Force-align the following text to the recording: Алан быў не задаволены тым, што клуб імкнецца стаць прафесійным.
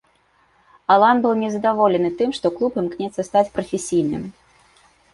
Алан 0.95 1.21
быў 1.25 1.33
не 1.43 1.51
задаволены 1.57 2.11
тым, 2.23 2.29
што 2.41 2.47
клуб 2.57 2.83
імкнецца 2.85 3.21
стаць 3.31 3.47
прафесійным. 3.59 4.29